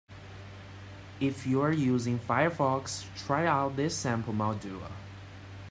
If 1.19 1.45
you 1.45 1.61
are 1.61 1.71
using 1.71 2.17
Firefox, 2.17 3.05
try 3.15 3.45
out 3.45 3.75
this 3.75 3.95
sample 3.95 4.33
module. 4.33 4.81